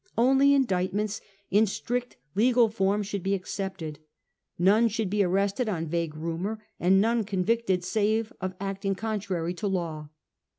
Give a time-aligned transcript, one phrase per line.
[0.17, 1.21] Only indictments
[1.51, 3.99] in strict legal form should be accepted;
[4.57, 9.67] none should be arrested on vague rumour, and none convicted, save of acting contrary to
[9.67, 10.09] law.